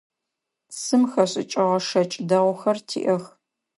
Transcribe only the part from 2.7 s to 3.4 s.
тиӏэх.